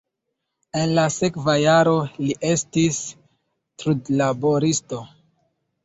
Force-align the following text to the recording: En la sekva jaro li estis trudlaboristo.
En 0.79 0.93
la 0.99 1.03
sekva 1.15 1.55
jaro 1.65 1.93
li 2.23 2.35
estis 2.55 3.05
trudlaboristo. 3.13 5.09